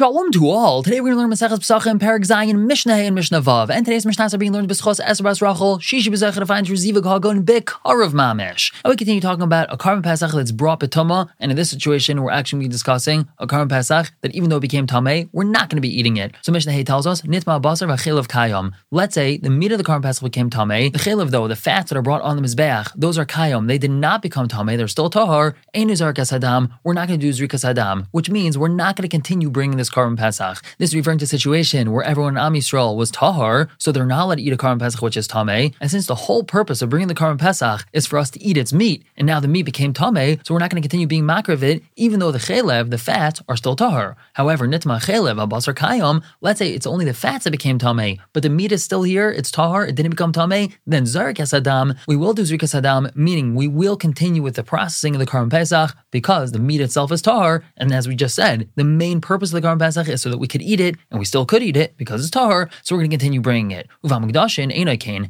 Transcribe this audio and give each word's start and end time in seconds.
Shalom 0.00 0.32
to 0.32 0.48
all. 0.48 0.82
Today 0.82 1.02
we're 1.02 1.12
going 1.14 1.28
to 1.28 1.36
learn 1.44 1.50
Maseches 1.50 1.58
Pesachim, 1.58 1.98
Perek 1.98 2.20
Zayin, 2.20 2.64
Mishnah 2.64 2.94
and 2.94 3.14
Mishnah 3.14 3.42
Vav. 3.42 3.68
And 3.68 3.84
today's 3.84 4.06
Mishnahs 4.06 4.32
are 4.32 4.38
being 4.38 4.50
learned 4.50 4.70
B'schos 4.70 4.98
Esabas 4.98 5.42
Rachel, 5.42 5.76
Shishi 5.78 6.06
B'zechah 6.06 6.36
to 6.36 6.46
find 6.46 6.66
Reziva 6.68 7.02
Gagon 7.02 7.44
B'karav 7.44 8.14
Mamish. 8.14 8.72
And 8.82 8.90
we 8.90 8.96
continue 8.96 9.20
talking 9.20 9.42
about 9.42 9.70
a 9.70 9.76
korban 9.76 10.02
Pesach 10.02 10.32
that's 10.32 10.52
brought 10.52 10.80
B'toma, 10.80 11.28
and 11.38 11.50
in 11.50 11.56
this 11.58 11.68
situation 11.68 12.22
we're 12.22 12.30
actually 12.30 12.66
discussing 12.66 13.28
a 13.36 13.46
korban 13.46 13.68
Pesach 13.68 14.10
that 14.22 14.34
even 14.34 14.48
though 14.48 14.56
it 14.56 14.60
became 14.60 14.86
Tameh, 14.86 15.28
we're 15.34 15.44
not 15.44 15.68
going 15.68 15.76
to 15.76 15.82
be 15.82 15.94
eating 15.94 16.16
it. 16.16 16.34
So 16.40 16.50
Mishnah 16.50 16.72
Hay 16.72 16.82
tells 16.82 17.06
us, 17.06 17.20
Nitma 17.20 17.60
Basar 17.60 17.86
V'chelav 17.86 18.26
Kayom. 18.26 18.72
Let's 18.90 19.14
say 19.14 19.36
the 19.36 19.50
meat 19.50 19.70
of 19.70 19.76
the 19.76 19.84
korban 19.84 20.00
Pesach 20.00 20.24
became 20.24 20.48
Tameh, 20.48 20.94
the 20.94 20.98
Chelav 20.98 21.28
though, 21.28 21.46
the 21.46 21.56
fats 21.56 21.90
that 21.90 21.98
are 21.98 22.02
brought 22.02 22.22
on 22.22 22.36
the 22.36 22.42
Mizbeach, 22.42 22.90
those 22.96 23.18
are 23.18 23.26
Kayom. 23.26 23.68
They 23.68 23.76
did 23.76 23.90
not 23.90 24.22
become 24.22 24.48
Tameh, 24.48 24.78
they're 24.78 24.88
still 24.88 25.10
Tahar, 25.10 25.56
Ein 25.74 25.88
Zarkas 25.88 26.32
Hadam, 26.32 26.70
we're 26.84 26.94
not 26.94 27.06
going 27.06 27.20
to 27.20 27.30
do 27.30 27.34
Zrikas 27.34 27.70
Hadam, 27.70 28.06
which 28.12 28.30
means 28.30 28.56
we're 28.56 28.68
not 28.68 28.96
going 28.96 29.06
to 29.06 29.14
continue 29.14 29.50
bringing 29.50 29.76
this 29.76 29.89
korban 29.90 30.16
Pesach. 30.16 30.62
This 30.78 30.90
is 30.90 30.96
referring 30.96 31.18
to 31.18 31.24
a 31.24 31.28
situation 31.28 31.92
where 31.92 32.04
everyone 32.04 32.34
in 32.34 32.42
Am 32.42 32.54
Yisrael 32.54 32.96
was 32.96 33.10
tahar, 33.10 33.68
so 33.78 33.92
they're 33.92 34.06
not 34.06 34.24
allowed 34.24 34.36
to 34.36 34.42
eat 34.42 34.52
a 34.52 34.56
korban 34.56 34.78
Pesach 34.78 35.02
which 35.02 35.16
is 35.16 35.28
tameh. 35.28 35.74
And 35.80 35.90
since 35.90 36.06
the 36.06 36.14
whole 36.14 36.44
purpose 36.44 36.82
of 36.82 36.90
bringing 36.90 37.08
the 37.08 37.14
korban 37.14 37.38
Pesach 37.38 37.86
is 37.92 38.06
for 38.06 38.18
us 38.18 38.30
to 38.30 38.42
eat 38.42 38.56
its 38.56 38.72
meat, 38.72 39.04
and 39.16 39.26
now 39.26 39.40
the 39.40 39.48
meat 39.48 39.62
became 39.62 39.92
tameh, 39.92 40.44
so 40.46 40.54
we're 40.54 40.60
not 40.60 40.70
going 40.70 40.82
to 40.82 40.88
continue 40.88 41.06
being 41.06 41.26
makar 41.26 41.52
it, 41.52 41.82
even 41.96 42.20
though 42.20 42.30
the 42.30 42.38
chelev, 42.38 42.90
the 42.90 42.98
fats, 42.98 43.42
are 43.48 43.56
still 43.56 43.76
tahar. 43.76 44.16
However, 44.34 44.66
nitma 44.66 45.00
chelev 45.02 45.36
abasar 45.44 45.74
kayom, 45.74 46.22
let's 46.40 46.58
say 46.58 46.70
it's 46.72 46.86
only 46.86 47.04
the 47.04 47.14
fats 47.14 47.44
that 47.44 47.50
became 47.50 47.78
tameh, 47.78 48.18
but 48.32 48.42
the 48.42 48.48
meat 48.48 48.72
is 48.72 48.84
still 48.84 49.02
here, 49.02 49.30
it's 49.30 49.50
tahar, 49.50 49.86
it 49.86 49.94
didn't 49.94 50.10
become 50.10 50.32
tameh, 50.32 50.72
then 50.86 51.04
zarikas 51.04 51.52
adam, 51.52 51.94
we 52.06 52.16
will 52.16 52.34
do 52.34 52.42
zarikas 52.42 52.74
adam, 52.74 53.08
meaning 53.14 53.54
we 53.54 53.66
will 53.66 53.96
continue 53.96 54.42
with 54.42 54.54
the 54.54 54.62
processing 54.62 55.14
of 55.14 55.18
the 55.18 55.26
korban 55.26 55.50
Pesach 55.50 55.96
because 56.10 56.52
the 56.52 56.58
meat 56.58 56.80
itself 56.80 57.10
is 57.12 57.22
tahar, 57.22 57.64
and 57.76 57.92
as 57.92 58.06
we 58.06 58.14
just 58.14 58.34
said, 58.34 58.68
the 58.76 58.84
main 58.84 59.20
purpose 59.20 59.52
of 59.52 59.60
the 59.60 59.66
korban 59.66 59.79
Pesach 59.80 60.08
is 60.08 60.22
so 60.22 60.30
that 60.30 60.38
we 60.38 60.46
could 60.46 60.62
eat 60.62 60.80
it, 60.80 60.96
and 61.10 61.18
we 61.18 61.24
still 61.24 61.44
could 61.44 61.62
eat 61.62 61.76
it 61.76 61.96
because 61.96 62.20
it's 62.20 62.30
tahar, 62.30 62.70
so 62.82 62.94
we're 62.94 63.00
going 63.00 63.10
to 63.10 63.16
continue 63.16 63.40
bringing 63.40 63.72
it. 63.72 63.88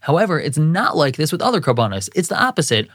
However, 0.00 0.40
it's 0.40 0.58
not 0.58 0.96
like 0.96 1.16
this 1.16 1.32
with 1.32 1.40
other 1.40 1.60
karbanos. 1.60 2.08
It's 2.14 2.28
the 2.28 2.40
opposite. 2.40 2.88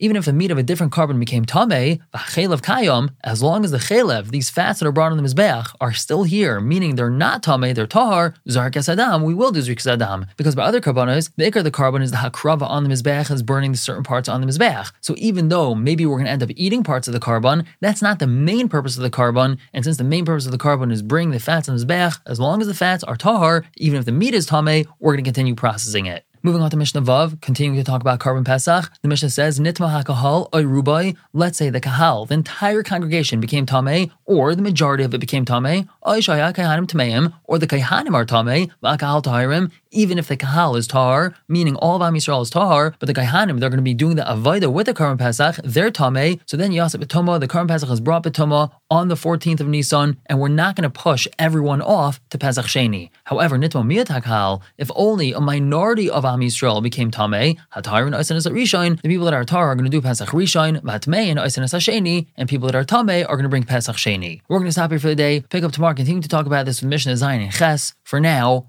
Even 0.00 0.16
if 0.16 0.24
the 0.24 0.32
meat 0.32 0.50
of 0.50 0.58
a 0.58 0.62
different 0.62 0.92
korban 0.92 1.20
became 1.20 1.44
v'chelev 1.44 2.60
kayom, 2.60 3.10
as 3.22 3.42
long 3.42 3.64
as 3.64 3.70
the 3.70 3.78
chelev, 3.78 4.30
these 4.30 4.50
fats 4.50 4.80
that 4.80 4.86
are 4.86 4.92
brought 4.92 5.12
on 5.12 5.18
the 5.18 5.22
mizbeach, 5.22 5.74
are 5.80 5.92
still 5.92 6.24
here, 6.24 6.60
meaning 6.60 6.96
they're 6.96 7.10
not 7.10 7.42
tameh, 7.42 7.74
they're 7.74 7.86
tahar. 7.86 8.34
Zarkas 8.48 8.88
adam, 8.88 9.22
we 9.22 9.34
will 9.34 9.52
do 9.52 9.60
zrikas 9.60 9.86
adam 9.86 10.26
because 10.36 10.54
by 10.54 10.64
other 10.64 10.80
karbanos, 10.80 11.30
the 11.36 11.50
ikar 11.50 11.62
the 11.62 11.70
korban 11.70 12.02
is 12.02 12.10
the 12.10 12.16
hakrava 12.18 12.68
on 12.68 12.82
the 12.84 12.90
mizbeach 12.90 13.30
is 13.30 13.42
burning 13.42 13.72
the 13.72 13.78
certain 13.78 14.02
parts 14.02 14.28
on 14.28 14.40
the 14.40 14.46
mizbeach. 14.46 14.90
So 15.00 15.14
even 15.18 15.48
though 15.48 15.74
maybe 15.74 16.04
we're 16.04 16.16
going 16.16 16.26
to 16.26 16.32
end 16.32 16.42
up 16.42 16.50
eating 16.56 16.82
parts 16.82 17.06
of 17.06 17.14
the 17.14 17.20
korban, 17.20 17.66
that's 17.80 18.02
not 18.02 18.18
the 18.18 18.26
main 18.26 18.68
purpose 18.68 18.96
of 18.96 19.02
the 19.02 19.10
korban. 19.10 19.58
And 19.72 19.83
since 19.84 19.96
the 19.98 20.04
main 20.04 20.24
purpose 20.24 20.46
of 20.46 20.52
the 20.52 20.58
korban 20.58 20.90
is 20.90 21.02
bring 21.02 21.30
the 21.30 21.38
fats 21.38 21.68
on 21.68 21.76
the 21.76 21.84
mizbeach, 21.84 22.20
as 22.26 22.40
long 22.40 22.60
as 22.60 22.66
the 22.66 22.74
fats 22.74 23.04
are 23.04 23.16
tahar, 23.16 23.64
even 23.76 23.98
if 23.98 24.04
the 24.04 24.12
meat 24.12 24.34
is 24.34 24.48
tameh, 24.48 24.86
we're 24.98 25.12
going 25.12 25.24
to 25.24 25.28
continue 25.28 25.54
processing 25.54 26.06
it. 26.06 26.24
Moving 26.42 26.60
on 26.60 26.70
to 26.72 26.76
Mishnah 26.76 27.00
Vav, 27.00 27.40
continuing 27.40 27.78
to 27.78 27.84
talk 27.84 28.02
about 28.02 28.20
korban 28.20 28.44
Pesach, 28.44 28.92
the 29.00 29.08
Mishnah 29.08 29.30
says, 29.30 29.58
Nitma 29.58 30.04
HaKahal 30.04 30.48
oy 30.54 30.62
rubai, 30.62 31.16
let's 31.32 31.56
say 31.56 31.70
the 31.70 31.80
Kahal, 31.80 32.26
the 32.26 32.34
entire 32.34 32.82
congregation 32.82 33.40
became 33.40 33.64
Tameh, 33.64 34.10
or 34.26 34.54
the 34.54 34.60
majority 34.60 35.04
of 35.04 35.14
it 35.14 35.20
became 35.20 35.46
Tameh, 35.46 35.88
oy 36.06 36.18
shaya 36.18 36.52
Kaihanim 36.52 36.86
Tameim, 36.86 37.32
or 37.44 37.58
the 37.58 37.66
Kaihanim 37.66 38.14
are 38.14 38.26
Tameh, 38.26 38.70
Vakahal 38.82 39.22
Tahirim, 39.22 39.72
even 39.94 40.18
if 40.18 40.28
the 40.28 40.36
Kahal 40.36 40.76
is 40.76 40.86
Tahar, 40.86 41.34
meaning 41.48 41.76
all 41.76 41.96
of 41.96 42.02
Am 42.02 42.14
Yisrael 42.14 42.42
is 42.42 42.50
Tahar, 42.50 42.94
but 42.98 43.06
the 43.06 43.14
Kaihanim, 43.14 43.60
they're 43.60 43.70
going 43.70 43.78
to 43.78 43.82
be 43.82 43.94
doing 43.94 44.16
the 44.16 44.22
Avaida 44.22 44.72
with 44.72 44.86
the 44.86 44.94
korban 44.94 45.18
Pesach, 45.18 45.56
they're 45.64 45.90
Tameh, 45.90 46.40
so 46.46 46.56
then 46.56 46.72
Yasip 46.72 47.02
Betoma, 47.02 47.40
the 47.40 47.48
korban 47.48 47.68
Pesach 47.68 47.88
is 47.90 48.00
brought 48.00 48.24
Betoma 48.24 48.70
on 48.90 49.08
the 49.08 49.14
14th 49.14 49.60
of 49.60 49.68
Nisan, 49.68 50.18
and 50.26 50.40
we're 50.40 50.48
not 50.48 50.76
going 50.76 50.82
to 50.82 50.90
push 50.90 51.26
everyone 51.38 51.80
off 51.80 52.20
to 52.30 52.38
Pesach 52.38 52.66
Sheni. 52.66 53.10
However, 53.24 53.58
Nitma 53.58 53.84
Miyatakal, 53.84 54.62
if 54.78 54.90
only 54.94 55.32
a 55.32 55.40
minority 55.40 56.10
of 56.10 56.24
Am 56.24 56.40
Yisrael 56.40 56.82
became 56.82 57.10
Tameh, 57.10 57.56
Hatar 57.74 58.06
and 58.06 58.14
Aisanas 58.14 58.50
Rishon, 58.50 59.00
the 59.00 59.08
people 59.08 59.24
that 59.24 59.34
are 59.34 59.44
Tar 59.44 59.68
are 59.68 59.74
going 59.74 59.84
to 59.84 59.90
do 59.90 60.00
Pesach 60.00 60.28
Rishon, 60.30 60.80
Vatmei 60.80 61.26
and 61.26 61.38
Aisanas 61.38 61.74
Sheni, 61.74 62.26
and 62.36 62.48
people 62.48 62.66
that 62.66 62.74
are 62.74 62.84
Tameh 62.84 63.24
are 63.28 63.36
going 63.36 63.44
to 63.44 63.48
bring 63.48 63.64
Pesach 63.64 63.96
Sheni. 63.96 64.40
We're 64.48 64.58
going 64.58 64.68
to 64.68 64.72
stop 64.72 64.90
here 64.90 64.98
for 64.98 65.08
the 65.08 65.14
day, 65.14 65.40
pick 65.40 65.64
up 65.64 65.72
tomorrow, 65.72 65.94
continue 65.94 66.22
to 66.22 66.28
talk 66.28 66.46
about 66.46 66.66
this 66.66 66.80
with 66.80 66.90
Mishnah 66.90 67.12
Zayin 67.12 67.42
and 67.42 67.52
Ches. 67.52 67.94
For 68.02 68.20
now, 68.20 68.68